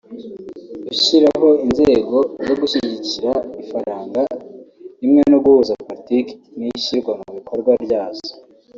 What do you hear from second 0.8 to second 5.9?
gushyiraho inzego zo gushyigikira ifaranga rimwe no guhuza